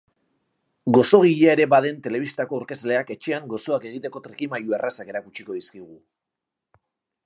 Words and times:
Gozogilea 0.95 1.51
ere 1.57 1.67
baden 1.73 2.01
telebistako 2.07 2.59
aurkezleak 2.61 3.13
etxean 3.17 3.47
gozoak 3.55 3.89
egiteko 3.93 4.25
trikimailu 4.29 4.79
errazak 4.83 5.17
erakutsiko 5.17 5.61
dizkigu. 5.63 6.05